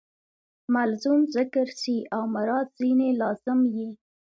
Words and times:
ملزوم 0.73 1.21
ذکر 1.35 1.67
سي 1.81 1.95
او 2.15 2.23
مراد 2.35 2.67
ځني 2.79 3.09
لازم 3.21 3.59
يي. 3.75 3.89